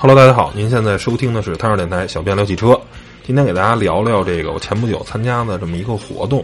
[0.00, 2.80] Hello，大家好，您现在收听的是汤二电台小编聊汽车。
[3.26, 6.38] 今天给大家聊聊这个我前不久参加的这么一个活动，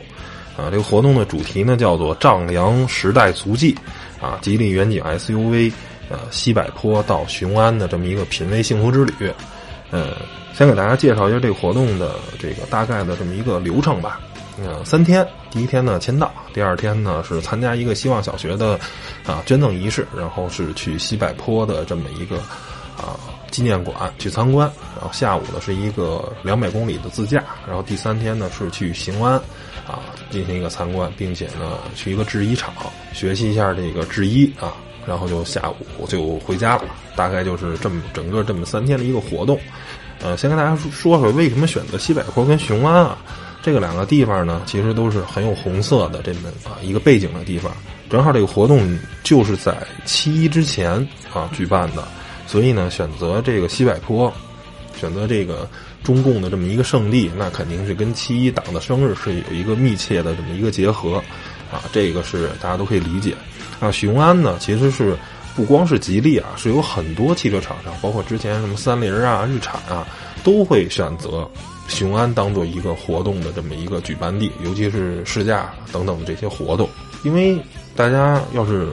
[0.57, 3.73] 啊，这个活动的主题呢叫做“丈量时代足迹”，
[4.21, 5.73] 啊，吉利远景 SUV，
[6.11, 9.13] 呃，西柏坡到雄安的这么一个品味幸福之旅。
[9.93, 10.17] 呃，
[10.53, 14.19] 先给大家介绍一下这个活动的这个大概的这么一个流程吧。
[14.59, 18.77] 嗯，三天，第一天呢签到，第二天呢是参加一个希望小学的
[19.25, 22.39] 啊捐赠仪式，然后是去西柏坡的这么一个
[22.97, 23.15] 啊。
[23.55, 29.35] 纪念馆去参观，然后下午呢是一个两百公里的自驾，然后第三天呢是去雄安，
[29.87, 32.75] 啊进行一个参观，并且呢去一个制衣厂
[33.13, 34.75] 学习一下这个制衣啊，
[35.07, 39.57] 然后就下午就回家了，大概就是这么整个这么三天的一个活动。
[40.21, 43.17] 呃，先跟大家说说为什么选择西柏坡跟雄安啊，
[43.63, 47.71] 这个两个地方呢其实都是很有红色的这么啊一个背景的地方，
[48.11, 50.95] 正好这个活动就是在七一之前
[51.33, 52.03] 啊举办的。
[52.47, 54.33] 所以呢，选择这个西柏坡，
[54.99, 55.69] 选择这个
[56.03, 61.17] 中共的这么一个圣地，那肯定是跟七一党的生日是有一个密切的这么一个结合，
[61.73, 63.35] 啊，这个是大家都可以理解。
[63.81, 65.17] 啊，雄安呢，其实是
[65.57, 70.07] 不光是吉利啊，是有很多汽车厂商，包括之前什么三菱啊、日产啊，
[70.45, 71.49] 都会选择
[71.89, 76.89] 雄安当做一个活动的这么一个举办地，尤其是试驾等等的这些活动，
[77.25, 77.59] 因为
[77.97, 78.89] 大家要是。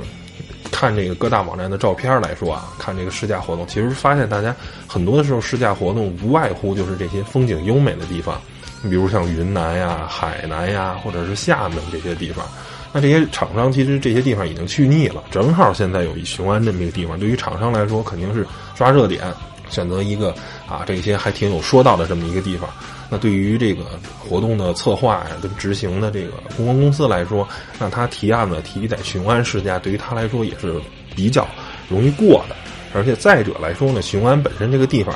[0.71, 4.55] 看这个各大网站的照片来说啊，看这个试驾活动，其实发现大家
[4.87, 8.41] 很多的时候试驾活动无外乎就是这些风景优美的地方，
[8.81, 12.45] 你比如像云南呀、海南呀，或者是厦门这些地方。
[12.93, 19.23] 那这些厂商其实这些地方已经去腻了，正好现在有一雄安这么一个地方，对于厂商来说肯定是抓热点，
[19.69, 20.35] 选择一个
[20.67, 22.69] 啊这些还挺有说道的这么一个地方。
[23.13, 23.83] 那对于这个
[24.17, 27.45] 活动的策划呀，跟执行的这个公关公司来说，
[27.77, 30.79] 那他提案呢提在雄安试驾，对于他来说也是
[31.13, 31.45] 比较
[31.89, 32.55] 容易过的。
[32.93, 35.13] 而且再者来说呢，雄安本身这个地方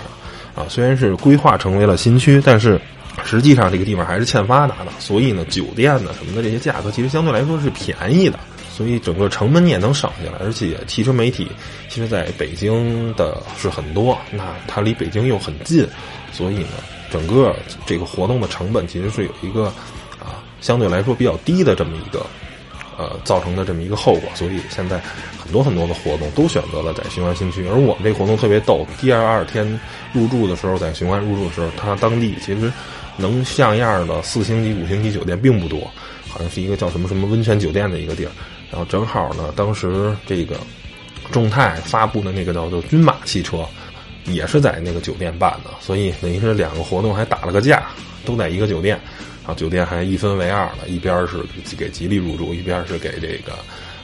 [0.53, 2.77] 啊，虽然是规划成为了新区，但是
[3.23, 4.91] 实际上这个地方还是欠发达的。
[4.99, 8.37] 所以呢，酒店呢什么的这些价格其实相对来说是便宜的，
[8.73, 10.37] 所以整个成本你也能省下来。
[10.45, 11.47] 而且汽车媒体
[11.87, 15.87] 其实在北京的是很多，那它离北京又很近，
[16.33, 16.71] 所以呢。
[17.11, 17.55] 整个
[17.85, 19.65] 这个活动的成本其实是有一个
[20.19, 22.25] 啊相对来说比较低的这么一个
[22.97, 24.99] 呃造成的这么一个后果，所以现在
[25.37, 29.79] 很多很多的活动都选择了在雄安新区，而我们这活动特别逗，第二二天
[30.13, 32.71] 入住的时候在雄安入住的时候，它当地其实
[33.17, 35.79] 能像样的四星级五星级酒店并不多，
[36.29, 38.31] 好像是一个叫什么什么温泉酒店的一个地儿，
[38.71, 40.55] 然后正好呢，当时这个
[41.31, 43.65] 众泰发布的那个叫做君马汽车。
[44.25, 47.83] 也是在那个酒店办的，所以等于是两个活动还打了个架，
[48.25, 48.99] 都在一个酒店，
[49.45, 51.37] 啊，酒店还一分为二了，一边是
[51.77, 53.53] 给吉利入住，一边是给这个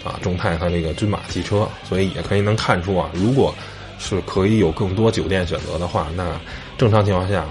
[0.03, 3.53] 啊众泰和那个君马汽车，所以也可以能看出啊，如果
[3.97, 6.39] 是可以有更多酒店选择的话，那
[6.77, 7.43] 正常情况下，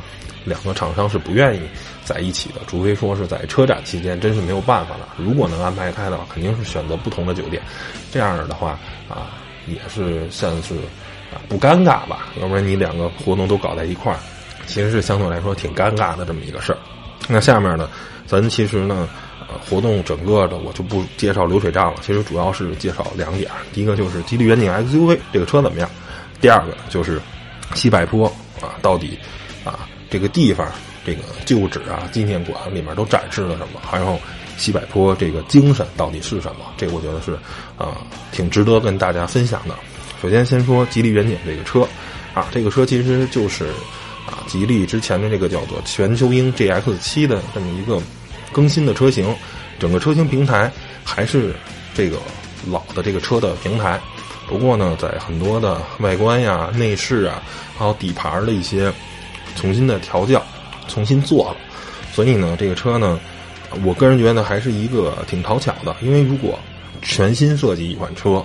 [0.45, 1.61] 两个厂商是不愿意
[2.05, 5.09] 在一起的，除非说是在车展期间真是没有办法了。
[5.17, 7.61] 如果能安排开的话，肯定是选择不同的酒店，
[8.13, 9.35] 这样的话啊，
[9.67, 10.77] 也是算是。
[11.33, 12.29] 啊，不尴尬吧？
[12.41, 14.19] 要不然你两个活动都搞在一块儿，
[14.67, 16.79] 其实是相对来说挺尴尬的这么一个事儿。
[17.29, 17.89] 那下面呢，
[18.27, 19.09] 咱其实呢，
[19.41, 22.01] 呃，活动整个的我就不介绍流水账了。
[22.03, 25.89] 其实主要是介绍两点：第一个就是吉利远景 XUV 这个车怎么样；
[26.41, 27.21] 第二个就是
[27.75, 28.27] 西柏坡
[28.61, 29.17] 啊，到底
[29.65, 30.67] 啊这个地方
[31.07, 33.81] 这个旧址啊纪念馆里面都展示了什么？
[33.83, 34.19] 还有
[34.57, 36.65] 西柏坡这个精神到底是什么？
[36.77, 37.39] 这个我觉得是
[37.79, 37.99] 啊
[38.33, 39.75] 挺值得跟大家分享的。
[40.21, 41.89] 首先，先说吉利远景这个车，
[42.35, 43.65] 啊，这个车其实就是
[44.27, 47.99] 啊，吉利之前的这个叫做全球鹰 GX 七的这么一个
[48.53, 49.35] 更新的车型，
[49.79, 50.71] 整个车型平台
[51.03, 51.55] 还是
[51.95, 52.19] 这个
[52.67, 53.99] 老的这个车的平台，
[54.47, 57.43] 不过呢，在很多的外观呀、内饰啊，
[57.79, 58.93] 还有底盘的一些
[59.57, 60.45] 重新的调教、
[60.87, 61.57] 重新做了，
[62.13, 63.19] 所以呢，这个车呢，
[63.87, 66.59] 我个人觉得还是一个挺讨巧的，因为如果
[67.01, 68.45] 全新设计一款车。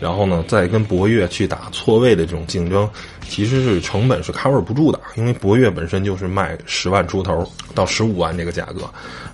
[0.00, 2.88] 然后呢，再跟博越去打错位的这种竞争，
[3.28, 8.82] 其实是成本是 cover 不住的，因为博越本身就是卖十万出头到十五万这个价格，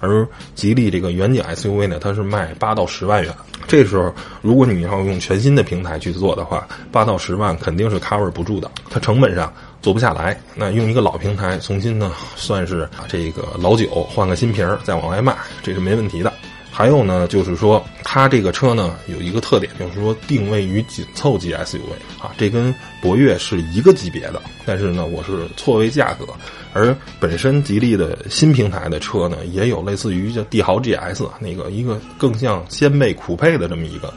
[0.01, 3.35] 而吉利这个远景 SUV 呢，它是卖八到十万元。
[3.67, 10.39] 这时候，如果你要用全新的平台去做的话，八到十万肯定是 cover 不住的，它成本上做不下来。
[10.55, 16.33] 那用一个老平台重新呢，算是这个老酒换个新瓶儿再往外卖，这是没问题的。
[16.75, 21.83] 还有呢，就是说它这个车呢有一个特点，就是说定位于紧凑级 SUV
[22.19, 24.41] 啊，这跟博越是一个级别的。
[24.65, 26.25] 但是呢，我是错位价格，
[26.73, 34.13] 而本身吉利的新平台的车呢，也有类似于叫帝豪 GS 那个一个更像掀背酷配的这么一个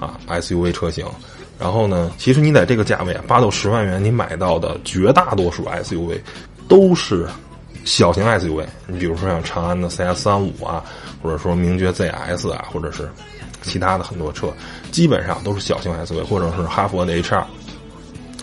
[0.00, 1.04] 啊 SUV 车型。
[1.58, 6.18] 然后呢，其实你在这个价位啊，八到十万元，你买到的绝大多数 SUV
[6.68, 7.26] 都是
[7.84, 8.64] 小型 SUV。
[8.86, 10.84] 你比如说像长安的 CS 三五啊，
[11.22, 13.08] 或者说名爵 ZS 啊，或者是
[13.62, 14.52] 其他的很多车，
[14.90, 17.46] 基本上都是小型 SUV，或者是哈佛的 H 二。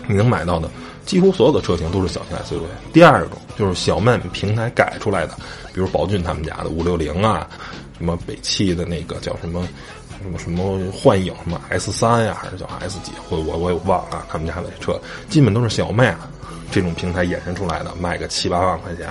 [0.06, 0.70] 你能买到的
[1.04, 2.64] 几乎所有的车型都是小型 SUV。
[2.92, 5.34] 第二种就是小曼平台改出来的，
[5.72, 7.48] 比如宝骏他们家的五六零啊，
[7.98, 9.66] 什么北汽的那个叫什么。
[10.22, 13.12] 什么什么幻影什么 S 三呀，还是叫 S 几？
[13.28, 14.26] 或我我也忘了。
[14.30, 16.16] 他们家的车基本都是小迈
[16.72, 19.06] 这种平台衍生出来的，卖个七八万块钱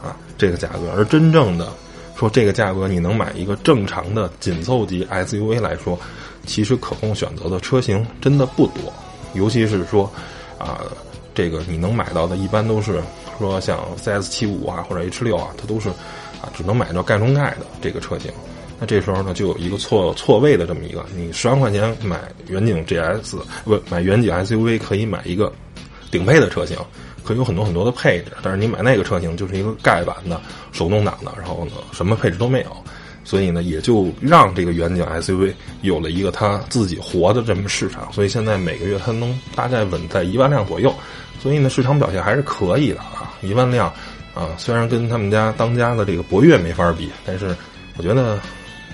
[0.00, 0.92] 啊，这个价格。
[0.96, 1.68] 而真正的
[2.16, 5.98] 说这个价格，你能买一个正常的紧凑级 SUV 来说，
[6.46, 8.92] 其实可供选择的车型真的不多。
[9.34, 10.10] 尤其是说
[10.58, 10.80] 啊，
[11.34, 13.02] 这个你能买到的，一般都是
[13.38, 18.32] 说像 CS 七五啊或者 H 六啊，它都是啊只能买到盖中盖的这个车型。
[18.78, 22.18] 那这时候呢，就有一个错错位的这么一个，你十万块钱买
[22.48, 25.52] 远景 GS 不买远景 SUV，可以买一个
[26.10, 26.76] 顶配的车型，
[27.26, 28.32] 可以有很多很多的配置。
[28.42, 30.40] 但是你买那个车型就是一个盖板的
[30.72, 32.76] 手动挡的，然后呢什么配置都没有，
[33.24, 35.52] 所以呢也就让这个远景 SUV
[35.82, 38.10] 有了一个它自己活的这么市场。
[38.12, 40.94] 所以现在每个月它能大概稳在一万辆左右，
[41.40, 43.92] 所以呢市场表现还是可以的啊，一万辆
[44.34, 47.54] 啊，虽然跟他们家当家的这个博越没法比，但是
[47.96, 48.38] 我觉得。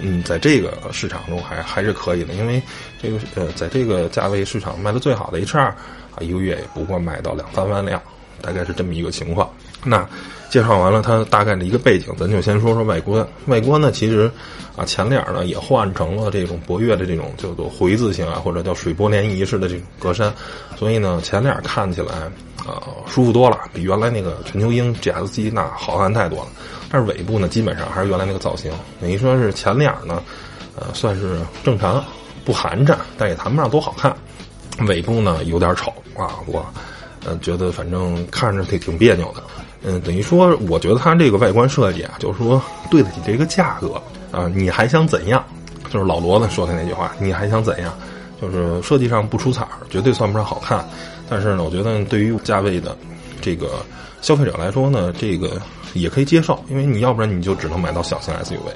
[0.00, 2.60] 嗯，在这个市场中还还是可以的，因为
[3.00, 5.76] 这个呃，在这个价位市场卖的最好的 H 二啊，
[6.20, 8.02] 一个月也不过卖到两三万辆，
[8.42, 9.48] 大概是这么一个情况。
[9.84, 10.06] 那
[10.50, 13.26] 介绍完了它大概的一个背景，咱就先说说外观。
[13.46, 14.30] 外观呢，其实
[14.76, 20.30] 啊，前脸呢也换成了这种博越的这种叫做回字形啊，或者叫水波涟漪式的这种格栅，
[20.76, 22.14] 所以呢，前脸看起来
[22.66, 26.48] 啊舒服多了，比原来那个全球鹰 GS 那好看太多了。
[26.90, 28.70] 但是尾部呢，基本上还是原来那个造型。
[29.00, 30.22] 等于说是前脸呢，
[30.76, 32.04] 呃，算是正常，
[32.44, 34.14] 不寒碜，但也谈不上多好看。
[34.86, 36.64] 尾部呢有点丑啊，我，
[37.24, 39.42] 呃，觉得反正看着挺挺别扭的。
[39.82, 44.50] 嗯，等于说，我觉得它这个外观设计啊，就是说对得起这个价格啊。
[44.54, 45.44] 你还想怎样？
[45.90, 47.92] 就是老罗子说的那句话，你还想怎样？
[48.40, 50.84] 就是设计上不出彩儿，绝对算不上好看。
[51.28, 52.96] 但是呢，我觉得对于价位的
[53.40, 53.84] 这个
[54.20, 55.60] 消费者来说呢，这个。
[55.94, 58.70] 也可以接受，因为你要不然你就只能买到小型 SUV，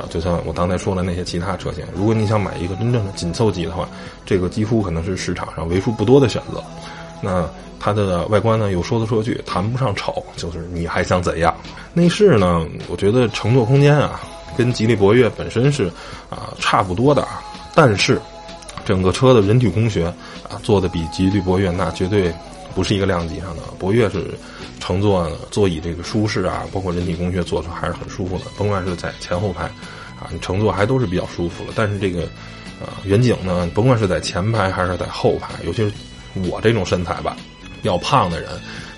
[0.00, 1.84] 啊，就像我刚才说的那些其他车型。
[1.92, 3.88] 如果你想买一个真正的紧凑级的话，
[4.24, 6.62] 这个几乎可能是市场上为数不多的选择。
[7.22, 7.48] 那
[7.80, 11.54] 它的外观呢，又说得说去谈不上丑，就是你还想怎样？
[11.94, 14.20] 内饰呢，我觉得乘坐空间啊，
[14.54, 15.86] 跟吉利博越本身是
[16.28, 17.42] 啊差不多的啊，
[17.74, 18.20] 但是
[18.84, 20.06] 整个车的人体工学
[20.48, 22.30] 啊做的比吉利博越那绝对
[22.74, 23.62] 不是一个量级上的。
[23.78, 24.26] 博越是。
[24.80, 28.46] 乘坐座椅这个舒适啊，包括人体工学做出还是很舒服的。
[28.58, 29.66] 甭管是在前后排，
[30.18, 31.72] 啊，你乘坐还都是比较舒服的。
[31.76, 32.22] 但是这个，
[32.84, 35.92] 啊，远景呢，甭管是在前排还是在后排，尤其是
[36.34, 37.36] 我这种身材吧，
[37.82, 38.50] 比较胖的人，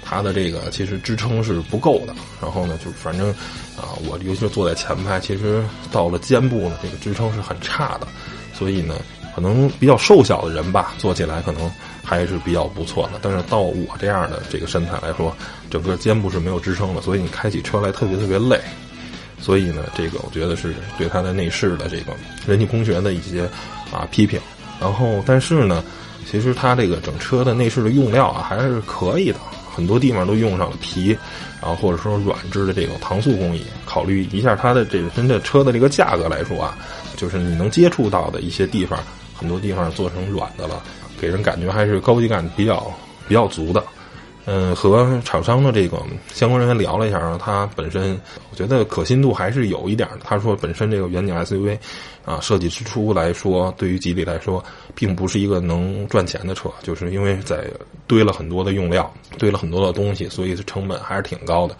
[0.04, 2.14] 他的这个其实支撑是不够的。
[2.40, 3.30] 然后呢，就反正
[3.76, 8.06] 啊，我尤其是坐在前排，其实到了肩部呢，这个支撑是很差的。
[8.52, 8.96] 所以呢，
[9.34, 11.70] 可能比较瘦小的人吧，坐起来可能。
[12.06, 15.34] 还是比较不错的，但是到我这样的这个身材来说，
[15.70, 18.60] 整个肩部是没有支撑的，所以你开起车来特别特别累。
[19.40, 22.12] 所以呢，这个我觉得是对它的内饰的这个
[22.46, 23.48] 人体工学的一些
[23.90, 24.38] 啊批评。
[24.78, 25.82] 然后，但是呢，
[26.30, 29.38] 其实它这个整车的内饰的用料啊还是可以的，
[29.74, 31.16] 很多地方都用上了皮，
[31.60, 33.64] 然后或者说软质的这种搪塑工艺。
[33.84, 36.76] 考虑一下它的这个真的车的这个价格来说啊，
[37.16, 38.98] 就是你能接触到的一些地方，
[39.38, 40.82] 很多地方做成软的了。
[41.20, 42.92] 给人感觉还是高级感比较
[43.28, 43.82] 比较足的，
[44.46, 45.98] 嗯，和厂商的这个
[46.32, 48.20] 相关人员聊了一下，他本身
[48.50, 50.06] 我觉得可信度还是有一点。
[50.22, 51.78] 他说，本身这个远景 SUV
[52.26, 54.62] 啊，设计之初来说，对于吉利来说，
[54.94, 57.64] 并不是一个能赚钱的车，就是因为在
[58.06, 61.74] 堆了很多的用料，堆了很多的东西，所以成本还是挺高的。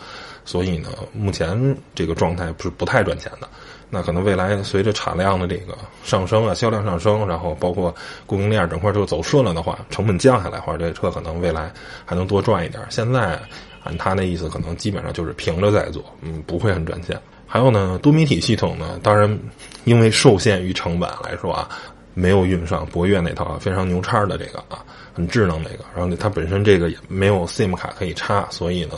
[0.47, 3.49] 所以呢，目前这个状态不是不太赚钱的。
[3.94, 7.94] 那可能未来随着产量的这个上升啊，销量上升，然后包括
[8.26, 11.72] 供应链整块就走顺了的话，成本降下来，或者这车可能未来
[12.04, 12.82] 还能多赚一点。
[12.90, 13.40] 现在
[13.84, 17.16] 按他那意思，可能基本上就是平着在做，嗯，不会很赚钱。
[17.46, 19.38] 还有呢，多媒体系统呢，当然
[19.84, 21.68] 因为受限于成本来说啊，
[22.14, 25.84] 没有用上博越那套非常牛叉的这个啊，很智能那个。
[25.94, 28.94] 然后它本身这个也没有 SIM 卡可以插，所以呢。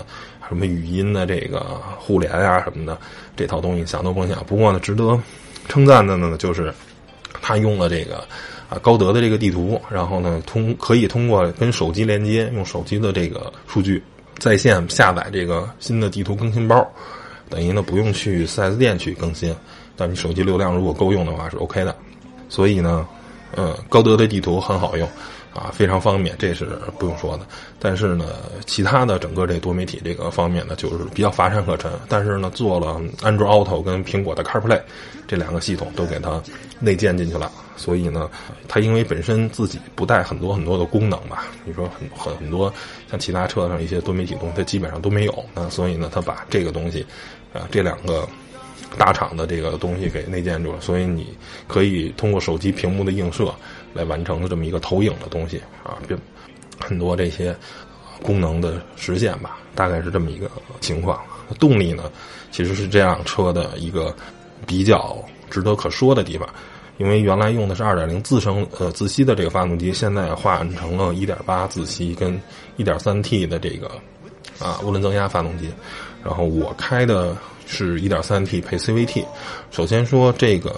[0.48, 2.98] 什么语音的这个互联啊什么的，
[3.36, 4.44] 这套东西想都甭想。
[4.46, 5.18] 不过呢，值得
[5.68, 6.72] 称赞的呢，就是
[7.42, 8.18] 他用了这个
[8.68, 14.02] 啊高德的这个地图，然后呢通可以通过跟手机连接，用手机的这个数据
[14.38, 16.86] 在线下载这个新的地图更新包，
[17.48, 19.54] 等于呢不用去 4S 店去更新，
[19.96, 21.94] 但你手机流量如果够用的话是 OK 的。
[22.48, 23.06] 所以呢，
[23.56, 25.08] 嗯，高德的地图很好用，
[25.56, 27.46] 啊，非常方便，这是不用说的。
[27.80, 28.26] 但是呢，
[28.66, 31.90] 其他的整个这多媒体这个方面呢，就是比较乏善可陈。
[32.10, 34.78] 但是呢，做了安卓 Auto 跟苹果的 CarPlay
[35.26, 36.42] 这两个系统都给它
[36.78, 38.28] 内建进去了，所以呢，
[38.68, 42.70] 它因为本身自己不带很多很多的功能吧，你说很很很多
[43.10, 45.44] 像其他车上一些多媒体东西，它基本上都没有。
[45.54, 47.06] 那所以呢，它把这个东西，
[47.54, 48.28] 啊，这两个
[48.98, 51.34] 大厂的这个东西给内建住了，所以你
[51.66, 53.54] 可以通过手机屏幕的映射。
[53.96, 56.16] 来完成的这么一个投影的东西啊，就
[56.78, 57.56] 很多这些
[58.22, 60.50] 功能的实现吧，大概是这么一个
[60.80, 61.18] 情况。
[61.58, 62.10] 动力呢，
[62.50, 64.14] 其实是这辆车的一个
[64.66, 65.16] 比较
[65.48, 66.48] 值得可说的地方，
[66.98, 72.40] 因为原来用的是2.0自升呃自吸的这个发动机，现在换成了1.8自吸跟
[72.78, 73.88] 1.3T 的这个
[74.58, 75.70] 啊涡轮增压发动机。
[76.24, 77.36] 然后我开的
[77.66, 79.24] 是 1.3T 配 CVT。
[79.70, 80.74] 首先说这个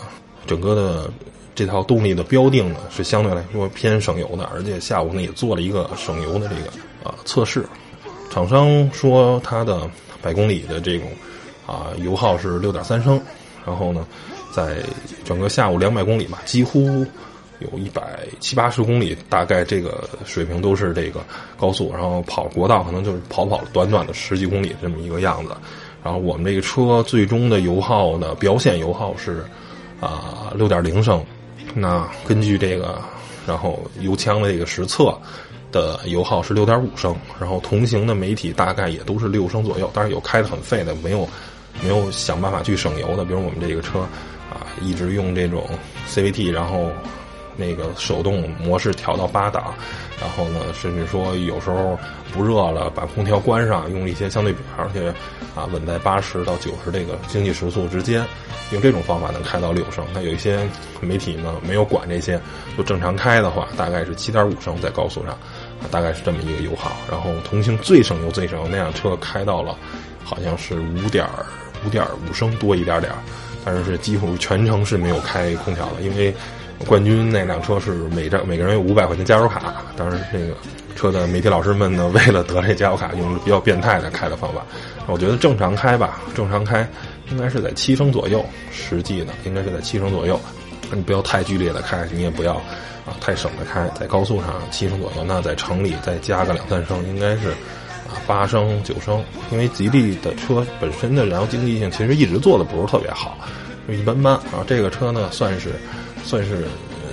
[0.46, 1.10] 整个的。
[1.58, 6.70] 这套动力的标定呢是相对来说偏省油的，而且下午呢也做了一个省油的这个
[7.02, 7.66] 啊测试。
[8.30, 9.90] 厂商说它的
[10.22, 11.08] 百公里的这种
[11.66, 13.20] 啊油耗是六点三升，
[13.66, 14.06] 然后呢
[14.52, 14.76] 在
[15.24, 17.04] 整个下午两百公里吧，几乎
[17.58, 21.24] 有一百七八十公里，大概这个水平都是这个
[21.58, 25.50] 高速，然后跑国道可能就是跑跑短短的十几公里这么一个样子。
[26.04, 29.44] 然后我们这个车最终的油耗呢，表显油耗是
[30.00, 31.20] 啊六点零升。
[31.80, 33.00] 那根据这个，
[33.46, 35.16] 然后油枪的这个实测
[35.70, 39.90] 的油耗是六点五升，然后同行的媒体大概也都是六升左右。
[39.94, 41.28] 但是有开的很废的，没有
[41.82, 44.00] 没有想办法去省油的，比如我们这个车
[44.50, 45.68] 啊，一直用这种
[46.08, 46.90] CVT，然后
[47.58, 49.74] 那个手动模式调到八档，
[50.18, 51.98] 然后呢，甚至说有时候
[52.32, 55.12] 不热了，把空调关上，用一些相对比，而且
[55.54, 58.24] 啊稳在八十到九十这个经济时速之间。
[58.70, 60.58] 用这种方法能开到六升，那有一些
[61.00, 62.38] 媒体呢没有管这些，
[62.76, 65.38] 就正常开的话，大概是七点五升在高速上，
[65.90, 66.92] 大概是这么一个油耗。
[67.10, 69.74] 然后同行最省油最省油那辆车开到了，
[70.22, 71.26] 好像是五点
[71.86, 73.10] 五点五升多一点点，
[73.64, 76.34] 但是是几乎全程是没有开空调的，因为
[76.86, 80.54] 冠军那辆车是每张每个人有五百块钱加油卡，当然这个
[80.94, 84.62] 车的媒体老师们呢为了得这加油卡，用了比较变态的开的方法。
[85.06, 86.88] 我觉得正常开吧，正常开。
[87.30, 88.42] 应该是在七升左右，
[88.72, 90.40] 实际呢应该是在七升左右。
[90.90, 92.54] 你不要太剧烈的开，你也不要
[93.04, 95.22] 啊太省的开，在高速上七升左右。
[95.26, 97.50] 那在城里再加个两三升，应该是
[98.08, 99.22] 啊八升九升。
[99.50, 103.36] 因为吉利的车本身的燃油经济性其实一直做的不是特别好，
[103.86, 104.32] 就一般般。
[104.50, 105.72] 然后这个车呢算是
[106.24, 106.64] 算是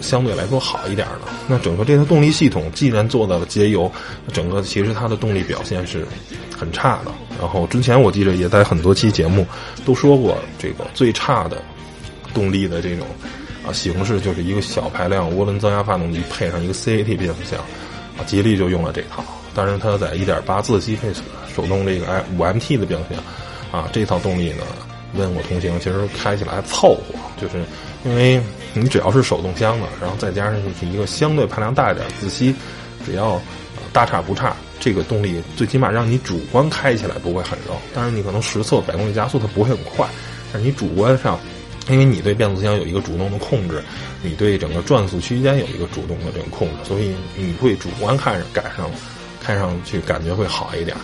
[0.01, 1.31] 相对来说好一点的。
[1.47, 3.91] 那整个这套动力系统既然做到了节油，
[4.33, 6.05] 整个其实它的动力表现是
[6.57, 7.11] 很差的。
[7.39, 9.45] 然后之前我记得也在很多期节目
[9.85, 11.61] 都说过，这个最差的
[12.33, 13.05] 动力的这种
[13.67, 17.59] 啊形式就是一个小排量涡轮增压发动机配上一个 CAT 变速箱，
[18.17, 19.23] 啊，吉利就用了这套。
[19.53, 21.09] 但是它在1.8自吸配
[21.53, 22.05] 手动这个
[22.37, 23.23] 5MT 的变速箱，
[23.71, 24.63] 啊，这套动力呢，
[25.13, 27.63] 问我同行，其实开起来凑合，就是
[28.03, 28.41] 因为
[28.75, 32.53] 你只要是手动箱的，然后再加上就是一个相对排量大一点自吸，
[33.05, 33.41] 只要
[33.91, 34.55] 大差不差。
[34.77, 40.05] 这个动力最起码让你主观开起来不会很肉，但是你可能实测百公里加速它不会很快，
[40.51, 41.39] 但是你主观上，
[41.87, 43.81] 因为你对变速箱有一个主动的控制，
[44.21, 48.91] 你对整个转速区间有一个主动的这种控制，所以你会主观看着改上，
[49.41, 50.95] 开上去感觉会好一点。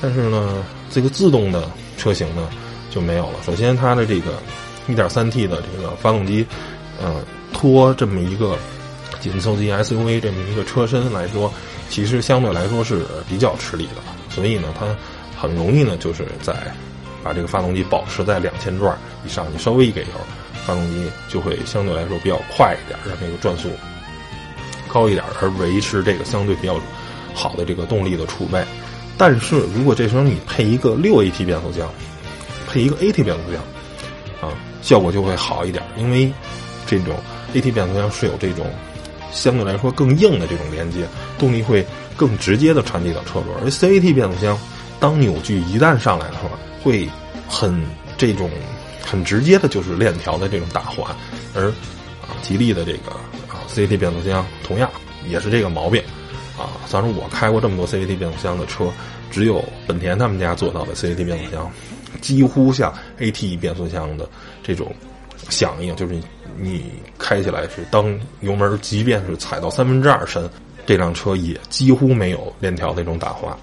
[0.00, 2.48] 但是呢，这个自动的车型呢
[2.90, 3.34] 就没有了。
[3.44, 4.40] 首先它的这个
[4.88, 6.44] 1.3T 的这个发动机，
[7.00, 8.56] 呃，拖这么一个
[9.20, 11.52] 紧凑级 SUV 这么一个车身来说。
[11.90, 14.94] 其实相对来说是比较吃力的，所以呢，它
[15.40, 16.52] 很容易呢，就是在
[17.24, 20.08] 把这个发动机保持在两千转以上，你稍微一给油，
[20.66, 23.70] 发动机就会相对来说比较快一点，让这个转速
[24.86, 26.78] 高一点，而维持这个相对比较
[27.32, 28.62] 好的这个动力的储备。
[29.16, 31.90] 但是如果这时候你配一个六 AT 变速箱，
[32.68, 33.62] 配一个 AT 变速箱，
[34.46, 34.52] 啊，
[34.82, 36.30] 效果就会好一点，因为
[36.88, 37.14] 这种
[37.54, 38.66] AT 变速箱是有这种。
[39.30, 41.06] 相对来说更硬的这种连接，
[41.38, 41.84] 动力会
[42.16, 43.48] 更直接的传递到车轮。
[43.62, 44.58] 而 CVT 变速箱，
[44.98, 46.48] 当扭矩一旦上来的话，
[46.82, 47.06] 会
[47.46, 47.78] 很
[48.16, 48.50] 这种
[49.04, 51.14] 很直接的就是链条的这种打滑。
[51.54, 51.66] 而
[52.22, 53.10] 啊，吉利的这个
[53.52, 54.90] 啊 CVT 变速箱同样
[55.28, 56.02] 也是这个毛病
[56.58, 56.80] 啊。
[56.86, 58.90] 反正我开过这么多 CVT 变速箱的车，
[59.30, 61.70] 只有本田他们家做到的 CVT 变速箱，
[62.22, 64.26] 几乎像 AT 变速箱的
[64.62, 64.90] 这种
[65.48, 66.14] 响应，就是。
[66.60, 70.50] 你开起来是当油门，即便是踩到三分之二深，
[70.84, 73.56] 这辆车也几乎没有链条那种打滑，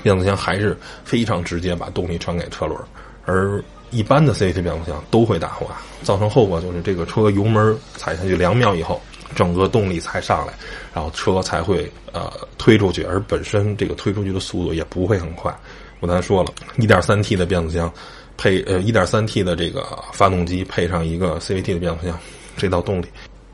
[0.00, 2.78] 变速箱还是非常直接把动力传给车轮，
[3.24, 5.66] 而一般的 CVT 变速箱都会打滑，
[6.04, 9.00] 造成后果就是这个车油门踩下去两秒以后，
[9.34, 10.52] 整个动力才上来，
[10.94, 15.52] 然后车才会呃推出去，而本身这个推出去的速度也不会很快。
[15.98, 17.92] 我刚才说了一点三 T 的变速箱
[18.36, 22.18] 配呃 1.3T 的这个发动机配上一个 CVT 的变速箱，
[22.56, 23.06] 这套动力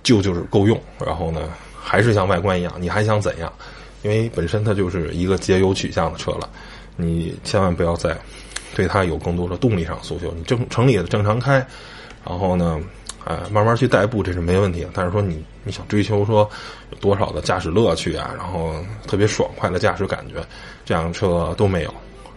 [0.02, 0.80] 就就是够用。
[1.04, 3.52] 然后呢，还是像外观一样，你还想怎样？
[4.02, 6.48] 因为本身它就是一个节油取向的车了，
[6.96, 8.16] 你千万不要再
[8.74, 10.32] 对它有更多的动力上诉求。
[10.36, 11.64] 你正城里的正常开，
[12.24, 12.80] 然后呢？
[13.24, 14.88] 哎，慢慢去代步这是没问题的。
[14.92, 16.38] 但是说你你想追求说
[16.90, 18.74] 有多少的驾驶乐趣啊，然后
[19.06, 20.44] 特别爽快的驾驶感觉，
[20.84, 21.94] 这样车都没有。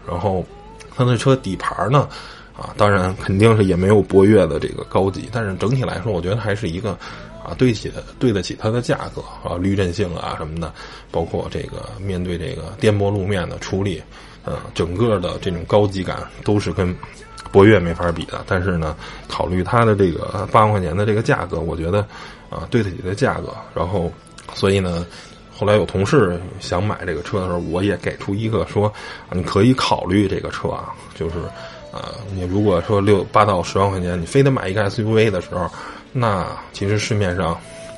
[0.08, 0.46] 然后
[0.96, 2.08] 它的车底盘呢，
[2.58, 5.30] 啊，当然肯定是也没有博越的这个高级。
[5.32, 6.92] 但是整体来说，我觉得还是一个
[7.44, 10.74] 啊对起对得起它的价格啊，滤震性啊什么的，
[11.12, 14.02] 包括这个面对这个颠簸路面的处理，
[14.44, 16.96] 呃，整个的这种高级感都是跟。
[17.52, 18.98] 博越没法比的，但是呢，
[19.30, 22.00] 考虑它的这个八万块钱的这个价格，我觉得
[22.50, 23.56] 啊对得起的价格。
[23.74, 24.12] 然后，
[24.54, 25.06] 所以呢，
[25.56, 28.92] 后来有同事想买这个车的时候，我也给出一个说，
[29.32, 31.36] 你可以考虑这个车啊，就是
[31.96, 35.72] 啊，你如果说六八到十万块钱，你非得买一个 SUV 的时候，
[36.12, 37.58] 那其实市面上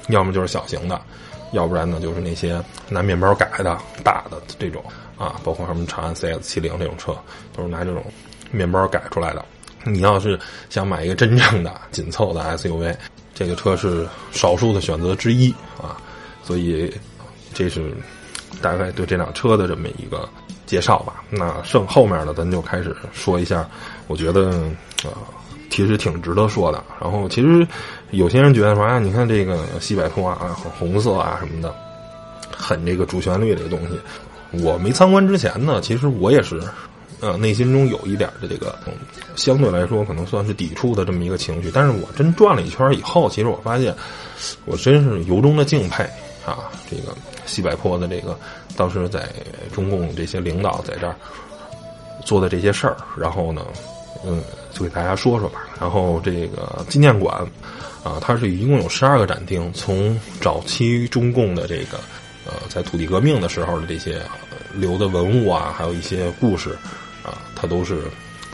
[0.10, 1.02] 要么就是小型的，
[1.52, 4.84] 要不然呢就是那些拿面包改的大的这种
[5.18, 7.18] 啊，包括什么长安 CS 七零这种车，
[7.56, 8.06] 都是拿这种。
[8.50, 9.44] 面包改出来的，
[9.84, 10.40] 你要是
[10.70, 12.96] 想买一个真正的紧凑的 SUV，
[13.36, 16.00] 这个车是少数的选择之一啊，
[16.46, 16.90] 所以
[17.54, 17.94] 这是
[18.62, 20.30] 大概对这辆车的这么一个
[20.68, 21.24] 介绍吧。
[21.32, 23.68] 那剩后面的咱就开始说一下，
[24.06, 24.52] 我觉得
[25.04, 25.18] 啊，
[25.72, 26.84] 其实挺值得说的。
[27.02, 27.68] 然后其实
[28.12, 31.74] 有些人觉得说啊，你看这个西柏坡啊，红色啊什么的，
[32.56, 34.64] 很这个主旋律这个东西。
[34.64, 36.62] 我没参观之前呢，其实我也是。
[37.20, 38.78] 呃，内心中有一点的这个，
[39.36, 41.72] 相对来说可能算是抵触的这么一个情绪。
[41.74, 43.92] 但是我真转了一圈以后，其实我发现，
[44.66, 46.04] 我真是由衷的敬佩
[46.46, 48.38] 啊，这个西柏坡的这个
[48.78, 49.28] 当时在
[49.74, 51.14] 中共这些领导在这儿
[52.24, 52.96] 做的这些事儿。
[53.18, 53.66] 然后呢，
[54.26, 55.68] 嗯，就给大家说说吧。
[55.80, 57.46] 然后这个纪念馆
[58.04, 62.00] 啊，它是一共有十二个展厅，从早期中共的这个
[62.46, 64.22] 呃，在土地革命的时候的这些
[64.74, 66.78] 留的文物啊，还有一些故事。
[67.24, 68.04] 啊，他都是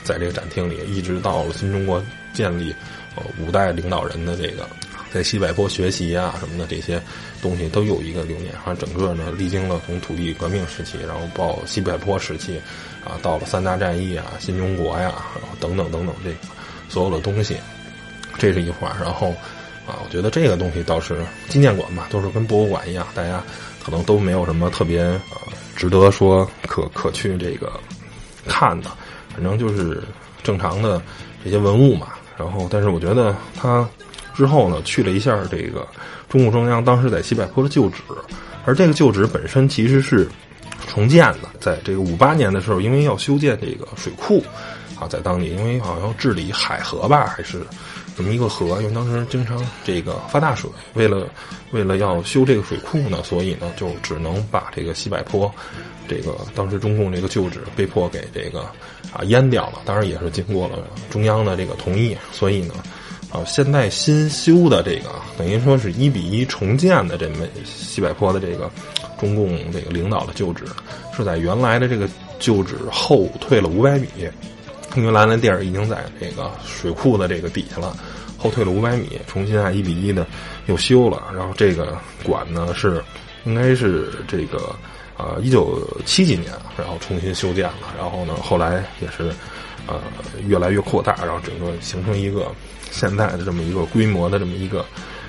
[0.04, 2.74] 在这个展厅里，一直到了新中国建立，
[3.16, 4.68] 呃，五代领导人的这个
[5.14, 7.00] 在西柏坡学习啊什么的这些
[7.42, 8.52] 东西都有一个留念。
[8.54, 12.60] 然后整个呢，历经了从土地革命时期，然后到西柏坡时期，
[13.06, 16.38] 啊，到了三大战役啊，新中国呀，然后等等等等这个
[16.90, 17.56] 所有的东西，
[18.38, 18.96] 这是一块儿。
[19.04, 19.30] 然后
[19.86, 23.44] 啊，我觉得这个东西倒是纪念馆吧，都是跟博物馆一样，大家
[23.86, 25.38] 可能都没有什么特别呃
[25.76, 27.72] 值得说可可去这个。
[28.46, 28.92] 看的，
[29.34, 30.04] 反正就是
[30.44, 31.02] 正常的
[31.46, 32.10] 这些文物嘛。
[32.38, 33.88] 然后，但是我觉得它
[34.34, 35.88] 之后呢，去了一下这个
[36.30, 38.02] 中共中央当时在西柏坡的旧址，
[38.66, 40.28] 而这个旧址本身其实是
[40.88, 41.50] 重建的。
[41.60, 44.44] 在这个五八年的时候，因为要修建这个水库
[45.00, 47.62] 啊，在当地因为好像要治理海河吧，还是
[48.16, 51.28] 这么一个河，因为当时经常这个发大水，为了
[51.72, 55.54] 为了要修这个水库呢，所以呢就只能把这个西柏坡。
[56.06, 58.60] 这个当时中共这个旧址被迫给这个
[59.14, 62.74] 啊淹掉了，当然也是经过了中央的这个同意，所以呢，
[63.34, 68.70] 啊现在新修的这个等于说是一比一重建的这么西柏坡的这个
[69.20, 70.64] 中共这个领导的旧址，
[71.18, 72.08] 是在原来的这个
[72.40, 74.08] 旧址后退了五百米，
[74.96, 77.98] 原来那地儿已经在这个水库的这个底下了，
[78.38, 80.26] 后退了五百米，重新按一比一的
[80.68, 83.04] 又修了，然后这个馆呢是
[83.46, 84.76] 应该是这个。
[85.16, 89.32] 呃，一九七几年，然后重新修建了，然后呢，后来也是，
[89.86, 90.02] 呃，
[90.48, 92.48] 越来越扩大，然后整个形成一个
[92.94, 94.86] 现在的这么一个规模的这么一个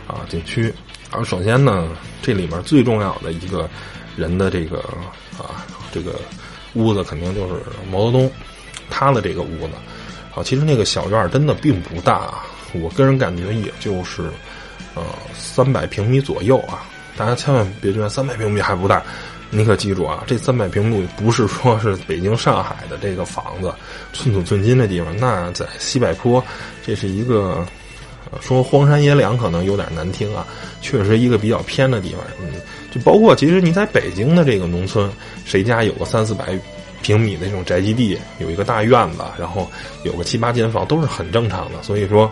[0.06, 0.72] 啊景区。
[1.10, 1.88] 而首先呢，
[2.22, 3.68] 这里面最重要的一个
[4.16, 4.78] 人的这个
[5.38, 6.20] 啊这个
[6.74, 7.54] 屋子，肯定就是
[7.90, 8.30] 毛泽东
[8.90, 9.70] 他的这个屋子。
[10.34, 12.34] 啊，其实那个小院真的并不大，
[12.74, 14.24] 我个人感觉也就是
[14.94, 16.84] 呃三百平米左右啊。
[17.16, 19.02] 大家千万别觉得三百平米还不大。
[19.56, 23.72] 你可记住啊，这三百平米不是说是北京、上海的这个房子，
[24.12, 25.16] 寸土寸金的地方。
[25.16, 26.44] 那在西柏坡，
[26.84, 27.64] 这是一个
[28.40, 30.44] 说荒山野岭可能有点难听啊，
[30.80, 32.20] 确实一个比较偏的地方。
[32.40, 35.08] 嗯，就包括其实你在北京的这个农村，
[35.44, 36.58] 谁家有个三四百
[37.00, 39.70] 平米的这种宅基地，有一个大院子，然后
[40.02, 41.80] 有个七八间房，都是很正常的。
[41.80, 42.28] 所以说，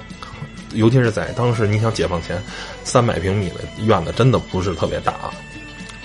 [0.72, 2.42] 尤其是在当时，你想解放前，
[2.82, 5.30] 三百平米的院子真的不是特别大啊。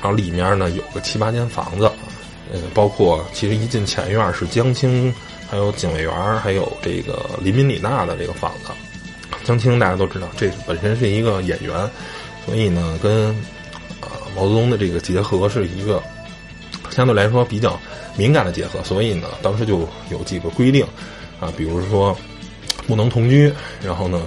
[0.07, 1.91] 然后里面呢有个七八间房子，
[2.53, 5.13] 呃，包括其实一进前院是江青，
[5.49, 8.71] 还有警卫员，还有这个林敏里娜的这个房子。
[9.43, 11.75] 江青大家都知道，这本身是一个演员，
[12.45, 13.35] 所以呢，跟
[13.99, 16.01] 啊毛泽东的这个结合是一个
[16.89, 17.77] 相对来说比较
[18.15, 20.85] 敏感的结合，所以呢，当时就有几个规定
[21.41, 22.17] 啊，比如说
[22.87, 23.51] 不能同居，
[23.83, 24.21] 然后呢，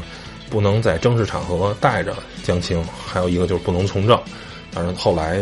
[0.51, 4.21] 不能在正式场合带着江青，还有一个就是不能从政。
[4.73, 5.39] 当然后来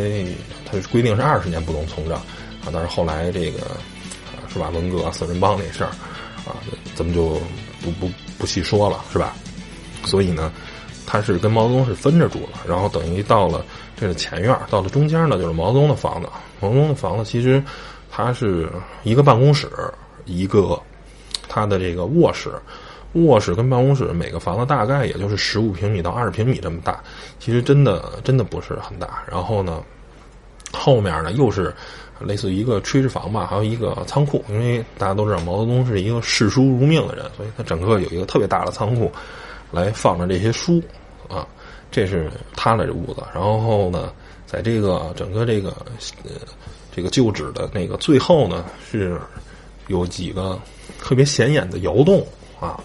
[0.64, 3.58] 他规定是二十年不能从政啊，但是后来这个
[4.52, 5.90] 是吧，文革四人帮那事儿
[6.46, 6.56] 啊，
[6.94, 7.40] 咱们就
[7.82, 9.36] 不不不细说了，是吧？
[10.04, 10.52] 所以呢。
[11.10, 13.64] 他是跟毛泽东是分着住了，然后等于到了
[13.96, 16.28] 这个前院，到了中间呢就是毛泽东的房子。
[16.60, 17.64] 毛泽东的房子其实
[18.10, 18.70] 它是
[19.04, 19.70] 一个办公室，
[20.26, 20.78] 一个
[21.48, 22.52] 他的这个卧室，
[23.14, 27.02] 卧室跟办公室每个房子大概也就是十五平米到二十平米这么大，
[27.38, 29.22] 其实真的真的不是很大。
[29.30, 29.82] 然后呢，
[30.72, 31.74] 后面呢又是
[32.20, 39.10] 类似于一个炊事房吧，还有一个仓库，因为大家都知道毛泽东是一个视书如命的人，所以他整个有一个特别大的仓库。
[39.70, 40.82] 来放着这些书，
[41.28, 41.46] 啊，
[41.90, 43.22] 这是他的这屋子。
[43.34, 44.10] 然后呢，
[44.46, 45.68] 在这个整个这个
[46.24, 46.30] 呃
[46.90, 49.20] 这个旧址的那个最后呢，是
[49.88, 50.58] 有几个
[50.98, 52.26] 特别显眼的窑洞
[52.58, 52.82] 啊，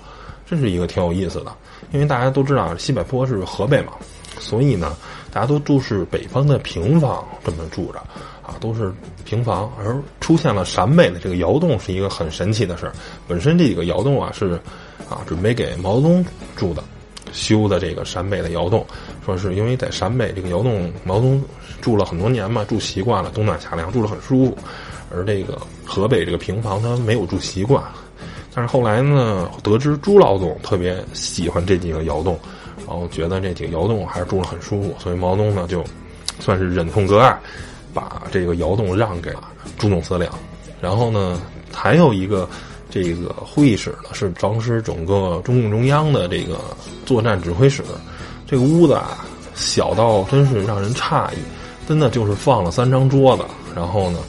[0.55, 1.55] 这是一个挺有意思的。
[1.91, 3.93] 因为大家都知道西柏坡是河北嘛，
[4.39, 4.95] 所以呢，
[5.31, 7.99] 大家都住是北方的平房这么住着
[8.41, 8.93] 啊，都是
[9.25, 9.71] 平房。
[9.77, 12.93] 而出现了陕北的这个窑洞是一个很神奇的事儿。
[13.27, 14.59] 本身这几个窑洞啊是。
[15.09, 16.81] 啊，准备给毛泽东住的，
[17.33, 18.83] 修的这个陕北的窑洞，
[19.23, 21.43] 说是因为在陕北这个窑洞，毛泽东
[21.81, 24.57] 住了很多年嘛，住习惯了，冬暖夏凉，住得很舒服。
[25.13, 27.83] 而这个河北这个平房，他没有住习惯。
[28.53, 32.39] 但是后来呢，得知朱老总特别喜欢这几个窑洞，
[32.87, 35.83] 然后觉得这几个窑洞还是住得很舒服，所以毛泽东呢就
[36.39, 37.37] 算是忍痛割爱，
[37.93, 39.43] 把这个窑洞让给了
[39.77, 40.29] 朱总司令。
[40.81, 42.47] 然后呢，还有一个。
[42.89, 46.59] 这个会议室呢，是当时整个中共中央的这个
[47.07, 47.83] 作战指挥室。
[48.45, 51.37] 这个屋子啊，小到真是让人诧异，
[51.87, 53.43] 真的就是放了三张桌子，
[53.75, 54.19] 然后呢，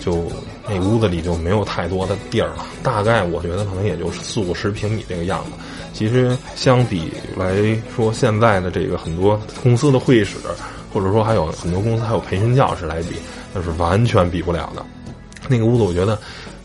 [0.00, 0.24] 就
[0.68, 2.66] 那屋子里就没有太多的地儿了。
[2.82, 5.52] 大概我觉得可能也就是四五十平米这个样子。
[5.92, 7.56] 其实相比来
[7.96, 10.36] 说，现在的这个很多公司的会议室，
[10.92, 13.16] 或者说还有很多公司还有培训教室来比，
[13.54, 14.84] 那是完全比不了的。
[15.48, 16.18] 那个屋子，我觉得。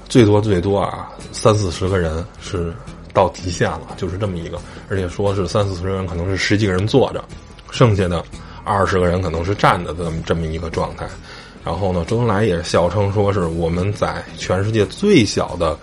[0.10, 2.72] 最多最多啊，三四十个人是
[3.14, 7.24] 到极限了，就是这么一个，而且说是三四十人可能是十几个人坐着，
[7.72, 8.24] 剩下的
[8.64, 11.08] 二十个人可能是站着的这么这么一个状态。
[11.66, 15.78] 然后呢，周恩来也笑称说是我们在全世界最小的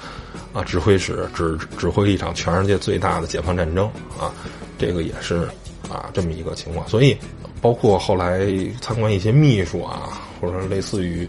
[0.53, 3.87] 啊指挥室指指挥一场全世界最大的解放战争
[4.19, 4.33] 啊，
[4.79, 5.49] 这个也是
[5.89, 6.89] 啊这么一个情况。
[6.89, 7.17] 所以
[7.61, 8.47] 包括后来
[8.81, 11.29] 参观一些秘书啊，或者说类似于。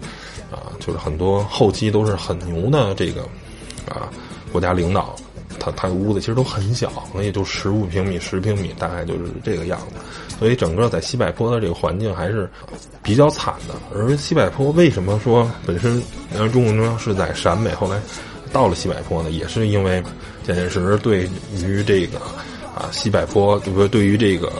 [0.51, 3.21] 啊，就是很多后期都是很牛的这个，
[3.87, 4.11] 啊，
[4.51, 5.15] 国家领导，
[5.57, 10.30] 他他的屋子其实都很小，可能也就十五平米、十平米，大概就是这个样子。
[10.41, 12.49] 所以整个在西柏坡的这个环境还是
[13.03, 13.75] 比较惨的。
[13.93, 16.01] 而西柏坡为什么说本身
[16.33, 18.01] 呃中共中央是在陕北，后来
[18.51, 19.29] 到了西柏坡呢？
[19.29, 20.01] 也是因为
[20.43, 21.29] 蒋介石对
[21.63, 22.17] 于这个
[22.75, 24.51] 啊西柏坡，就说对于这个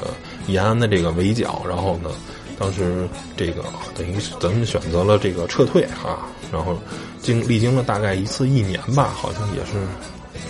[0.45, 2.11] 延安的这个围剿，然后呢。
[2.59, 3.63] 当时这个
[3.95, 6.77] 等于咱们选择了这个撤退啊，然后
[7.19, 9.81] 经历经了大概一次一年吧，好像也是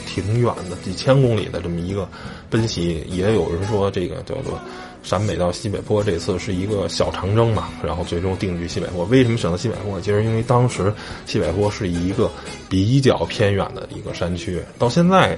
[0.05, 2.05] 挺远的，几千公里的这么一个
[2.49, 3.01] 奔袭。
[3.07, 4.59] 也有人说这个叫做
[5.03, 9.03] 陕北到西北坡这次是一个小长征嘛，然后最终定居西北坡。
[9.05, 9.99] 为什么选择西北坡？
[9.99, 10.93] 其实因为当时
[11.25, 12.29] 西北坡是一个
[12.69, 15.37] 比较偏远的一个山区，到现在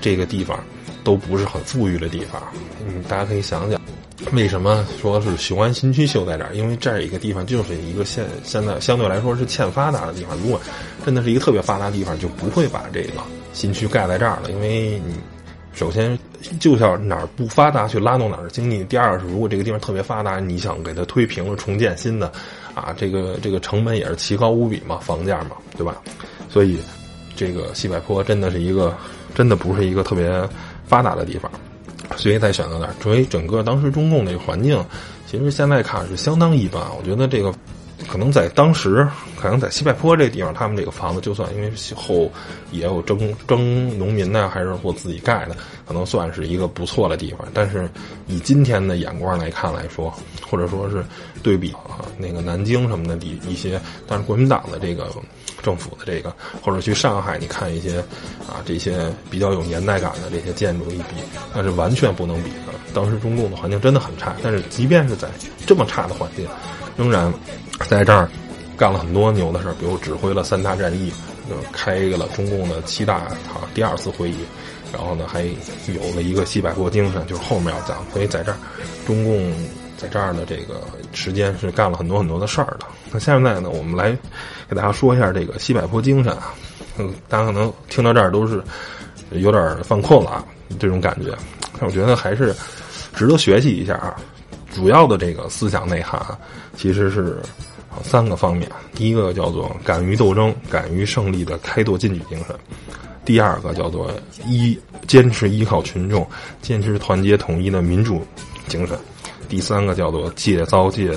[0.00, 0.58] 这个地方
[1.04, 2.42] 都不是很富裕的地方。
[2.86, 3.80] 嗯，大家可以想想。
[4.32, 6.52] 为什么说是雄安新区修在这儿？
[6.52, 10.36] 因为这儿一个地方就是一个现现在相对来说是欠发达的地方。
[10.38, 10.60] 如果
[11.06, 13.12] 真的是一个特别发达地方，就不会把这个
[13.54, 14.50] 新区盖在这儿了。
[14.50, 15.14] 因为你
[15.78, 16.18] 首先
[16.58, 18.82] 就像哪儿不发达去拉动哪儿的经济。
[18.84, 22.32] 第二是，如果这个地方特别发达，你想给它推平了重建新的，
[22.74, 26.02] 啊，这个这个成本也是奇高无比嘛，房价嘛，对吧？
[26.50, 26.78] 所以
[27.36, 28.92] 这个西柏坡真的是一个
[29.36, 30.28] 真的不是一个特别
[30.84, 31.48] 发达的地方。
[32.16, 32.94] 所以才选择那儿。
[33.00, 34.84] 作为整个当时中共那个环境，
[35.26, 36.82] 其实现在看是相当一般。
[36.96, 37.54] 我觉得这个
[38.06, 39.06] 可能在当时，
[39.36, 42.30] 可能在西柏坡这地方，他们这个房子就算因为后
[42.70, 45.56] 也有征征农民呢，还是或自己盖的，
[45.86, 47.46] 可能算是一个不错的地方。
[47.52, 47.88] 但是
[48.26, 50.12] 以今天的眼光来看来说，
[50.48, 51.04] 或者说是
[51.42, 55.10] 对比啊那个南京什么的地一些，但是国民党的这个。
[55.60, 56.32] 政府的这个，
[56.62, 57.98] 或者去上海，你看一些
[58.46, 61.16] 啊，这些比较有年代感的这些建筑一比，
[61.52, 62.72] 那是完全不能比的。
[62.94, 65.26] 当时中共的环境真的很差，但是即便是在
[65.66, 66.46] 这么差的环境，
[66.96, 67.34] 仍然
[67.86, 68.28] 在这儿
[68.76, 71.12] 干了很多牛的事儿，比如指挥了三大战役，
[71.72, 74.36] 开了中共的七大啊第二次会议，
[74.92, 78.04] 然后呢还有了一个西柏坡精神，就是后面要讲。
[78.12, 78.58] 所以在这儿，
[79.06, 79.52] 中共
[79.96, 82.86] 在这儿的这个时间是干了很多很多的事儿的。
[83.10, 84.16] 那现在呢，我们来
[84.68, 86.54] 给大家说一下这个西柏坡精神啊。
[86.98, 88.62] 嗯，大家可能听到这儿都是
[89.30, 90.44] 有点犯困了啊，
[90.78, 91.36] 这种感觉。
[91.78, 92.54] 但我觉得还是
[93.14, 94.16] 值得学习一下啊。
[94.74, 96.20] 主要的这个思想内涵
[96.76, 97.40] 其实是
[98.02, 102.56] 三个方面：第一个叫做敢于斗争、敢于胜利的开拓进取精神；
[103.24, 104.10] 第二个叫做
[104.46, 106.26] 依坚持依靠群众、
[106.62, 108.22] 坚持团结统一的民主
[108.66, 108.96] 精神；
[109.48, 111.10] 第三个叫做戒躁戒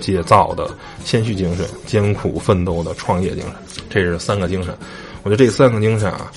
[0.00, 0.68] 戒躁的
[1.04, 3.52] 谦虚精神、艰苦奋斗的创业精神。
[3.88, 4.76] 这是三个精神。
[5.22, 6.30] 我觉得这三个精神啊，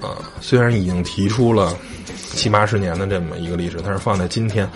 [0.00, 1.76] 呃，虽然已经提出了
[2.14, 4.66] 七八十年的这么一个历史，但是放在今天，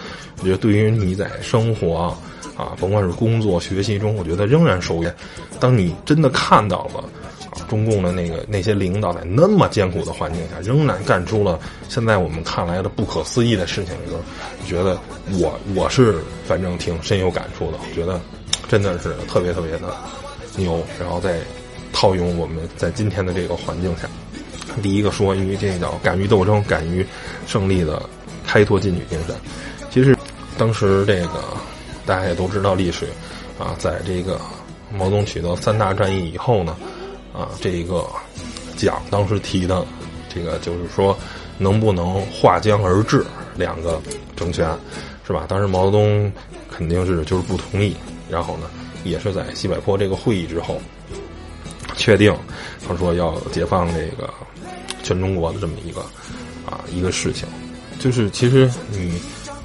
[0.41, 2.15] 我觉得对于你在生活
[2.57, 5.13] 啊，甭管是工作、学习中，我觉得仍然受用。
[5.61, 7.05] 当你真的看到了
[7.51, 14.21] 啊，中共的那个那些领导在那么艰苦的环境下，仍然干出了现在我们看来的不可思议的事情的时候，
[14.67, 14.99] 觉得
[15.39, 17.79] 我我是反正挺深有感触的。
[17.79, 18.21] 我觉得
[18.69, 19.95] 真的是特别特别的
[20.57, 21.39] 牛，然后再。
[21.97, 24.09] 套用我们在今天的这个环境下，
[24.83, 27.07] 第一个说，因为这叫敢于斗争、敢于
[27.47, 28.03] 胜利的
[28.45, 29.37] 开拓进取精神。
[29.93, 30.19] 其实，
[30.59, 31.57] 当时这个
[32.07, 33.07] 大家也都知道历史
[33.59, 34.41] 啊，在这个
[34.93, 36.77] 毛泽东取得三大战役以后呢，
[37.33, 38.07] 啊，这个
[38.77, 39.85] 蒋当时提的
[40.33, 41.17] 这个就是说，
[41.59, 43.25] 能不能划江而治
[43.57, 44.01] 两个
[44.37, 44.69] 政权，
[45.27, 45.45] 是吧？
[45.49, 46.33] 当时毛泽东
[46.71, 47.97] 肯定是就是不同意，
[48.29, 48.69] 然后呢，
[49.05, 50.81] 也是在西柏坡这个会议之后。
[51.97, 52.37] 确定，
[52.87, 54.29] 他说要解放这个
[55.05, 56.01] 全中国的这么一个
[56.67, 57.49] 啊一个事情，
[58.01, 59.21] 就是其实你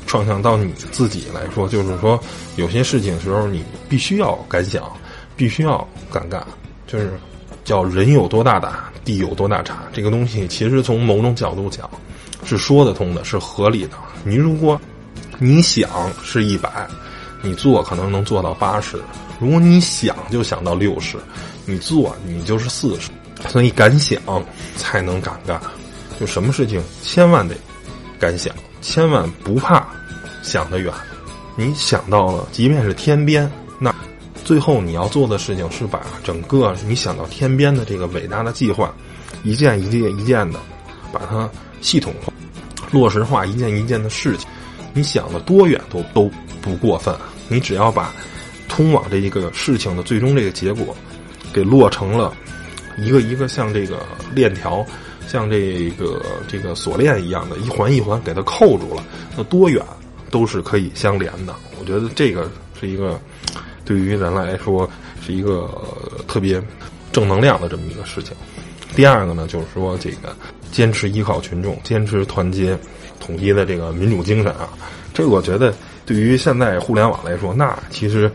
[0.10, 2.20] 创想到你自己来说，就是说
[2.56, 4.92] 有些事情时候你必须要敢想，
[5.38, 6.44] 必须要敢干，
[6.88, 7.14] 就是
[7.64, 8.74] 叫人有多大胆，
[9.06, 9.78] 地有多大产。
[9.94, 11.88] 这个东西其实从某种角度讲
[12.44, 13.92] 是说得通的，是合理的。
[14.24, 14.82] 你如果
[15.38, 15.88] 你想
[16.24, 16.88] 是一百，
[17.44, 18.98] 你做可能能做到八十；
[19.40, 21.18] 如果你想就想到六十。
[21.66, 23.12] 你做，你就是四十，
[23.48, 24.20] 所以敢想
[24.76, 25.62] 才能敢干。
[26.20, 27.56] 就什么事情，千万得
[28.20, 29.88] 敢想，千万不怕
[30.50, 30.92] 想得远。
[31.56, 33.94] 你想到了，即便是天边，那
[34.44, 38.92] 最后你要做的事情是把整个你想到天边的这个伟大的计划，
[39.44, 40.60] 一件一件一件的
[41.12, 41.48] 把它
[41.82, 42.34] 系统化、
[42.92, 44.50] 落实化，一件一件的事情。
[44.92, 46.32] 你想的多远都都
[46.62, 47.16] 不过分。
[47.48, 48.12] 你只要把
[48.68, 50.96] 通往这一个事情的最终这个结果。
[51.52, 52.32] 给落成了，
[52.96, 54.86] 一个一个像这个链条，
[55.28, 59.04] 像这个这个锁链一样的，一环一环给它扣住了。
[59.36, 59.84] 那多远
[60.30, 61.56] 都是可以相连的。
[61.80, 63.20] 我觉得这个是一个
[63.86, 64.90] 对于人来说
[65.22, 65.70] 是一个
[66.28, 66.62] 特别
[67.12, 68.36] 正能量的这么一个事情。
[68.96, 70.36] 第二个呢，就是说这个
[70.72, 72.78] 坚持依靠群众，坚持团结
[73.20, 74.70] 统一的这个民主精神啊。
[75.14, 75.74] 这个我觉得
[76.06, 78.32] 对于现在互联网来说，那其实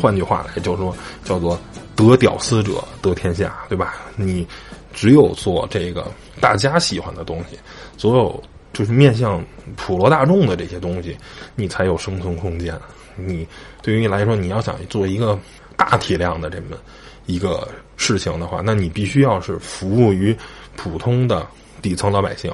[0.00, 1.58] 换句话来就是说叫做。
[1.96, 3.94] 得屌丝者得天下，对吧？
[4.16, 4.44] 你
[4.92, 7.56] 只有做这个大家喜欢的东西，
[7.96, 8.42] 所有
[8.74, 9.42] 就是面向
[9.74, 11.16] 普罗大众的这些东西，
[11.54, 12.78] 你才有生存空间。
[13.16, 13.48] 你
[13.80, 15.38] 对于你来说，你要想做一个
[15.76, 16.76] 大体量的这么
[17.24, 20.36] 一个事情的话，那你必须要是服务于
[20.76, 21.46] 普通的
[21.80, 22.52] 底层老百姓。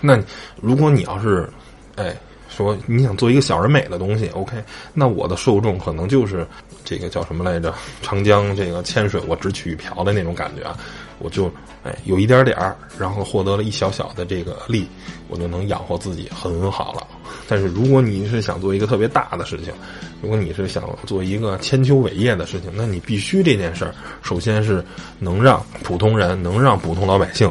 [0.00, 0.18] 那
[0.60, 1.48] 如果你要是
[1.94, 2.16] 哎
[2.48, 4.56] 说你想做一个小而美的东西，OK，
[4.94, 6.44] 那我的受众可能就是。
[6.84, 7.74] 这个叫什么来着？
[8.00, 10.74] 长江这个千水，我只取一瓢的那种感觉啊！
[11.18, 14.86] 我就哎有一点点儿，然后获得了一小小的这个利，
[15.28, 17.06] 我就能养活自己很好了。
[17.48, 19.72] 但是如果你是想做一个特别大的事情，
[20.20, 24.84] 如果你是想做一个千秋伟业的事情，那你必须这件事儿首先是
[25.18, 27.50] 能让普通人，能让普通老百姓，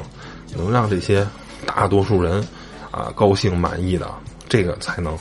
[0.55, 1.25] 能让这些
[1.65, 2.45] 大多数人
[2.91, 4.09] 啊高兴满意的，
[4.49, 5.17] 这个才能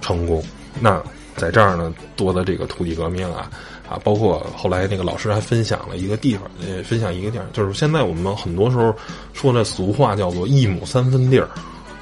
[0.00, 0.42] 成功。
[0.80, 1.02] 那。
[1.36, 3.48] 在这儿呢，做的这个土地革命啊，
[3.88, 8.94] 啊，包括后来那个老师还分享了一个地方，呃，分享一个地儿，就是现在我们很多时候
[9.32, 11.48] 说的俗话叫做“一亩三分地儿”，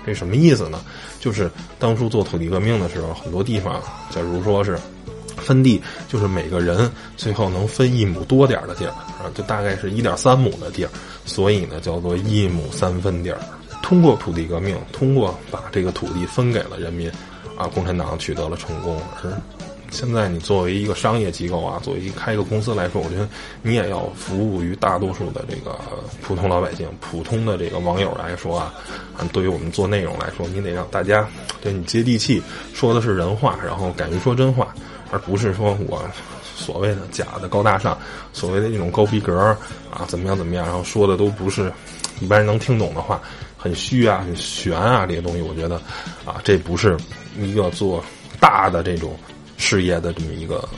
[0.04, 0.80] 这什么意思呢？
[1.20, 4.76] 就是当初做土地革命的时候，很多地方，假如说是
[5.36, 10.90] 分地，就是每个人最后能分一亩多点的地儿啊，就大概是一点三亩的地儿，
[11.24, 13.38] 所以呢，叫做“一亩三分地儿”。
[13.82, 17.10] 通过土地革命，通过把这个土地分给了人民。
[17.56, 19.32] 啊，共产党取得了成功，而
[19.96, 23.26] 现在你作为一个商业机构啊，作为一开一个公司来说，我觉得
[23.62, 25.74] 你也要服务于大多数的这个
[26.20, 28.74] 普通老百姓、普通的这个网友来说啊。
[29.32, 31.26] 对于我们做内容来说，你得让大家
[31.62, 32.42] 对你接地气，
[32.74, 34.68] 说的是人话，然后敢于说真话，
[35.10, 36.04] 而不是说我
[36.54, 37.98] 所谓的假的高大上，
[38.34, 39.56] 所谓的那种高逼格
[39.90, 41.72] 啊，怎么样怎么样，然后说的都不是
[42.20, 43.18] 一般人能听懂的话。
[43.58, 45.76] 很虚啊，很玄啊，这些东西，我觉得，
[46.24, 46.96] 啊，这不是
[47.40, 48.04] 一个做
[48.38, 49.18] 大的这种
[49.56, 50.68] 事业的这么一个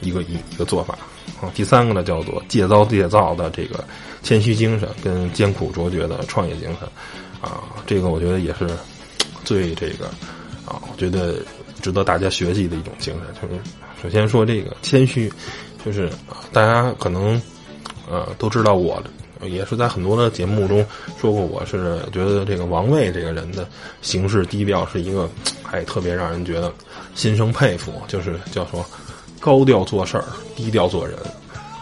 [0.00, 0.98] 一个一一个做法
[1.40, 1.50] 啊。
[1.54, 3.84] 第三个呢，叫做戒躁戒躁的这个
[4.22, 6.88] 谦虚精神跟艰苦卓绝的创业精神
[7.40, 8.68] 啊，这个我觉得也是
[9.44, 10.06] 最这个
[10.64, 11.36] 啊，我觉得
[11.80, 13.34] 值得大家学习的一种精神。
[13.34, 13.60] 就是
[14.02, 15.32] 首先说这个谦虚，
[15.84, 16.10] 就是
[16.52, 17.40] 大家可能
[18.10, 19.02] 呃都知道我。
[19.42, 20.84] 也是在很多的节目中
[21.20, 23.68] 说过，我是觉得这个王卫这个人的
[24.02, 25.28] 行事低调是一个，
[25.70, 26.72] 哎，特别让人觉得
[27.14, 28.02] 心生佩服。
[28.08, 28.84] 就是叫说
[29.40, 31.16] 高调做事儿，低调做人。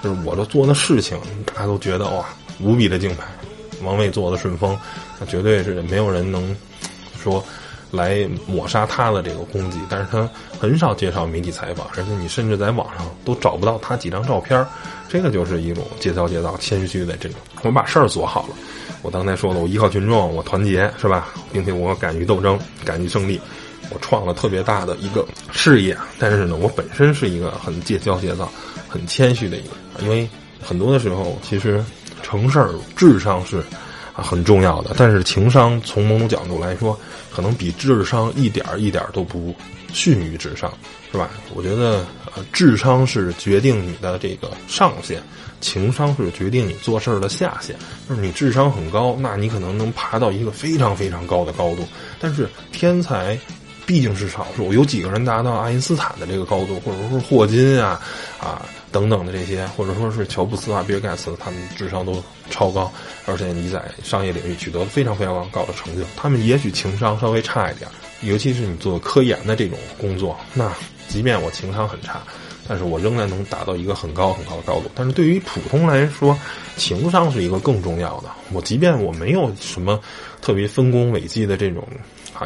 [0.03, 2.27] 就是我这做的事情，大家都觉得哇，
[2.61, 3.23] 无比的敬佩。
[3.83, 4.79] 王卫做的顺丰，
[5.19, 6.55] 那绝对是没有人能
[7.23, 7.45] 说。
[7.95, 10.29] 来抹杀他的这个功绩，但是他
[10.59, 14.67] 很少介绍媒体采访，而且你甚至在网上都找不到他几张照片
[15.09, 17.39] 这个就是一种戒骄戒躁、谦虚的这种。
[17.63, 18.57] 我把事儿做好了，
[19.03, 21.29] 我刚才说了，我依靠群众，我团结，是吧？
[21.53, 23.41] 并且我敢于斗争，敢于胜利，
[23.91, 25.97] 我创了特别大的一个事业。
[26.19, 28.51] 但是呢，我本身是一个很戒骄戒躁、
[28.89, 30.29] 很谦虚的一个，因为
[30.61, 31.85] 很多的时候，其实
[32.23, 33.63] 成事儿智商是。
[34.23, 34.95] 很重要的。
[34.97, 36.99] 但是情商从某种角度来说，
[37.35, 39.55] 可能比智商一点儿一点儿都不
[39.93, 40.73] 逊于智商，
[41.13, 41.31] 是吧？
[41.55, 45.23] 我觉得，呃，智商是决定你的这个上限，
[45.61, 47.77] 情商是决定你做事儿的下限。
[48.09, 51.87] 就是你智商很高，那你可能能爬到一个非常非常高的高度。
[52.21, 53.39] 但是天才
[53.87, 58.01] 毕竟是少数，有几个人达到爱因斯坦的这个高度，或者说霍金啊，
[58.41, 58.63] 啊。
[58.95, 62.93] 等等的这些，或者说是乔布斯啊、比尔盖茨，他们智商都超高，
[63.27, 66.05] 而且你在商业领域取得了非常非常高的成就。
[66.15, 67.91] 他们也许情商稍微差一点，
[68.23, 70.73] 尤其是你做科研的这种工作，那
[71.09, 72.23] 即便我情商很差，
[72.69, 74.89] 但是我仍然能达到一个很高很高的高度。
[74.95, 76.39] 但是对于普通来说，
[76.77, 78.29] 情商是一个更重要的。
[78.53, 79.99] 我即便我没有什么
[80.41, 81.85] 特别丰功伟绩的这种。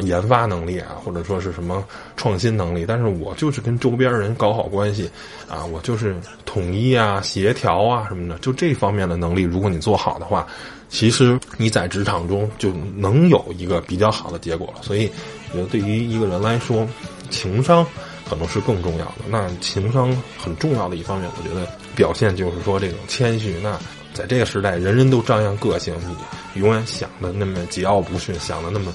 [0.00, 1.84] 研发能力啊，或者说是什么
[2.16, 5.10] 创新能力，但是我就是跟周边人搞好关系，
[5.48, 10.46] 啊，我就是统一啊、协调啊什么的，就这方面的能力，如果你做好的话，
[10.88, 14.82] 其实你在职场中就能有一个比较好的结果了。
[14.82, 15.10] 所以，
[15.52, 16.88] 我觉得对于一个人来说，
[17.30, 17.86] 情商
[18.28, 19.16] 可能是更重要的。
[19.28, 23.54] 那情商很重要的一方面，我觉得表现就是说这种谦虚。
[23.62, 23.78] 那
[24.14, 25.94] 在这个时代，人人都张扬个性，
[26.54, 28.92] 你永远想的那么桀骜不驯，想的那么。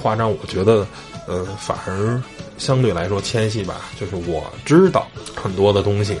[0.00, 0.86] 夸张，我觉得，
[1.26, 2.22] 呃，反而
[2.56, 3.82] 相对来说谦虚吧。
[3.98, 6.18] 就是我知道很多的东西，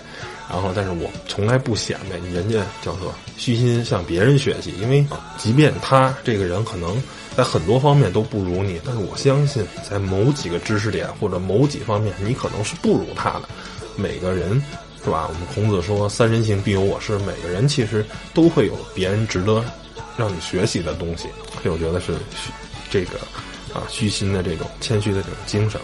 [0.50, 4.72] 然后，但是我从来不显摆人家叫做虚心向别人学习。
[4.80, 7.02] 因为即便他这个人可能
[7.36, 13.48] 在很多方面都不如你，但是我相信在某几个知识点或者某几方面，你可能是不如他的。
[13.96, 14.62] 每个人
[15.04, 15.26] 是吧？
[15.28, 17.18] 我们孔子说“三人行，必有我师”。
[17.26, 19.64] 每个人其实都会有别人值得
[20.16, 21.28] 让你学习的东西。
[21.62, 22.14] 所以我觉得是
[22.90, 23.18] 这个。
[23.74, 25.80] 啊，虚心的这种谦虚的这种精神，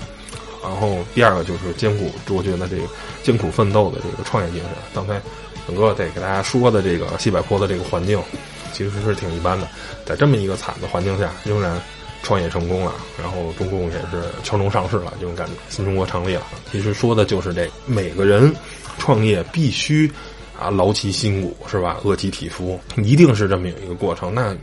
[0.62, 2.83] 然后第二个就是艰苦卓绝的这个
[3.23, 4.70] 艰苦奋斗的这个创业精神。
[4.94, 5.20] 刚才
[5.66, 8.20] 整个得给大家说的这个西柏坡的这个环境，
[8.73, 9.68] 其实是挺一般的，
[10.05, 11.81] 在这么一个惨的环境下，仍然
[12.23, 16.42] 创业成功了，然后中共也是敲钟上市了，这种感觉，新中国成立了。
[16.70, 18.55] 其实说的就是这每个人
[18.99, 20.11] 创业必须
[20.59, 24.35] 啊劳其筋骨是吧，饿其体肤，一定是这么有一个过程。
[24.35, 24.57] 那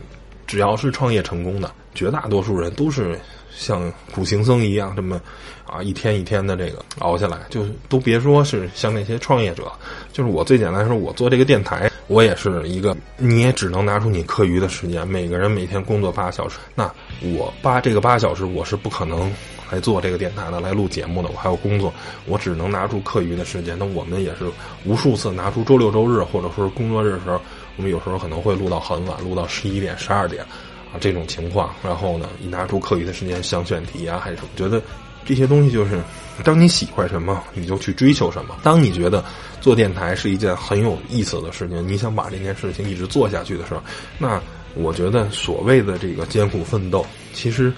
[0.46, 1.70] 只要是创业成功的。
[1.94, 3.20] 绝大多数人都是
[3.54, 5.20] 像苦行僧一样这么
[5.66, 9.70] 啊一天一天的这个熬下来，就都别说是像那些创业者，
[10.10, 19.30] 就是我最简单说，我做这个电台，我也是一个，你也只能拿出你课余的时间，每个人每天工作八小时，那我八这个八小时我是不可能
[19.70, 21.92] 来做这个电台的，来录节目的，我还有工作，
[22.24, 23.78] 我只能拿出课余的时间。
[23.78, 24.46] 那我们也是
[24.86, 27.38] 无数次拿出周六周日或者说是工作日的时候，
[27.76, 30.44] 我们有时候可能会录到很晚，录到十一点、十二点。
[30.92, 34.48] 啊，这种情况，然后呢，你拿出课余的时间想选题啊，还是什么？
[34.54, 34.78] 觉得
[35.24, 35.98] 这些东西就是，
[36.44, 38.54] 当你喜欢什么，你就去追求什么。
[38.62, 39.24] 当你觉得
[39.58, 43.82] 做电台是一件很有意思的事情，你想把这件事情一直做下去的时候，
[44.18, 44.38] 那
[44.74, 47.72] 我觉得所谓的这个艰苦奋斗，其实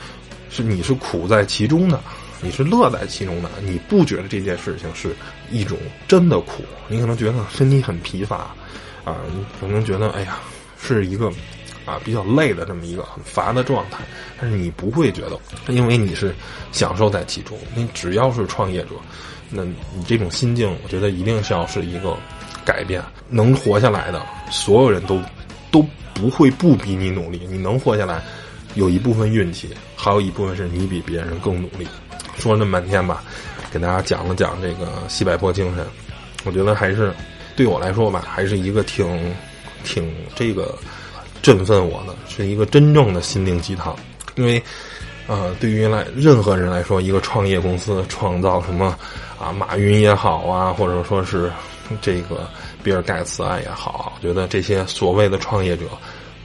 [0.50, 2.00] 是你是苦在其中的，
[2.40, 3.48] 你是乐在其中的。
[3.62, 5.14] 你不觉得这件事情是
[5.52, 6.64] 一种真的苦？
[6.88, 8.52] 你可能觉得身体很疲乏，
[9.04, 10.38] 啊，你可能觉得哎呀，
[10.80, 11.30] 是一个。
[11.86, 13.98] 啊，比较累的这么一个很乏的状态，
[14.40, 15.38] 但是你不会觉得，
[15.68, 16.34] 因为你是
[16.72, 17.58] 享受在其中。
[17.74, 18.92] 你只要是创业者，
[19.50, 19.74] 那你
[20.06, 22.16] 这种心境，我觉得一定是要是一个
[22.64, 23.02] 改变。
[23.28, 25.20] 能活下来的所有人都
[25.70, 27.42] 都不会不比你努力。
[27.50, 28.22] 你能活下来，
[28.76, 31.86] 有一部分运气，还有一部分是你比别人更努力。
[32.38, 33.22] 说了那么半天吧，
[33.70, 35.86] 给大家讲了讲这个西柏坡精神，
[36.44, 37.12] 我觉得还是
[37.56, 39.34] 对我来说吧，还是一个挺
[39.84, 40.76] 挺这个。
[41.42, 43.94] 振奋我的是一个真正的心灵鸡汤，
[44.34, 44.62] 因为
[45.26, 48.96] 呃，对于来任何人来说，一个创业公司创造什么
[49.38, 51.52] 啊，马云也好啊，或者说是
[52.00, 52.48] 这个
[52.82, 55.84] 比尔盖茨啊也好，我觉得这些所谓的创业者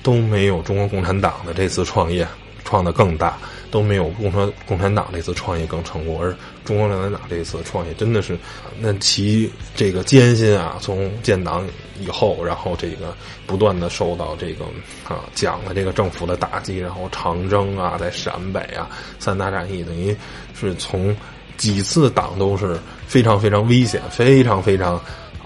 [0.03, 2.27] 都没有中国共产党的这次创业
[2.65, 3.37] 创的更大。
[3.71, 8.37] 都没有共产共产党这次创业更成功，而中国共产党这次创业真的是，
[8.79, 11.67] 那其这个艰辛啊，从建党
[11.99, 13.15] 以后，然后这个
[13.45, 14.65] 不断的受到这个
[15.07, 18.89] 啊蒋的这个政府的打击，然后长征啊，在陕北啊，
[19.19, 20.15] 三大战役等于
[20.53, 21.15] 是从
[21.57, 24.95] 几次党都是非常非常危险，非常非常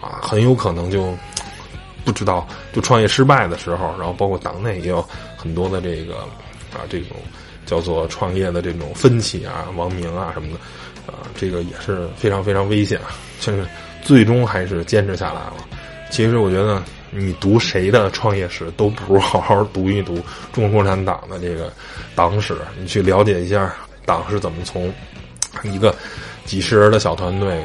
[0.02, 1.14] 啊，很有可能就
[2.06, 5.06] 不知道就创业失败的时候，然后包括党内也有
[5.36, 6.20] 很多的这个
[6.72, 7.18] 啊这种。
[7.66, 13.16] 叫做创业的这种分歧啊，亡明啊什么的，啊，这个也是非常非常危险啊。
[13.40, 13.66] 就是
[14.02, 15.56] 最终还是坚持下来了。
[16.12, 20.16] 其实我觉得你读谁的创业史都不如好好读一读
[20.52, 21.72] 中国共产党的这个
[22.16, 23.74] 党史，你去了解一下
[24.06, 24.94] 党是怎么从
[25.64, 25.96] 一个
[26.46, 27.64] 几十人的小团队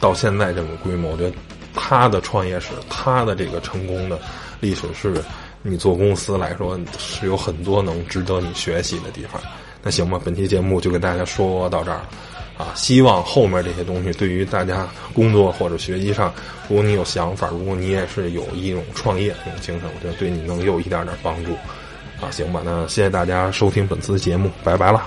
[0.00, 1.12] 到现在这种规模。
[1.12, 1.34] 我觉得
[1.74, 4.18] 他的创业史，他的这个成功的
[4.60, 5.14] 历史是。
[5.62, 9.40] 你做公司来说是有很多能值得你学习的地方，
[9.82, 12.08] 那行吧，本期节目就跟大家说到这儿了，
[12.56, 16.32] 啊，希望后面这些东西对于大家工作或者学习上，
[16.68, 21.52] 如果你有想法，如果你也是有一种创业这种精神，我觉得对你能有一点点帮助，
[22.20, 25.06] 啊，行吧，那谢谢大家收听本次节目，拜拜了。